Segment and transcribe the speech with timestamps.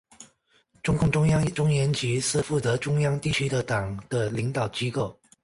[0.81, 5.15] 中共中央中原局是负责中央地区的党的领导机构。